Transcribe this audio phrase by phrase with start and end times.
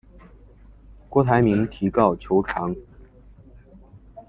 [1.11, 2.75] 郭台铭提告求偿。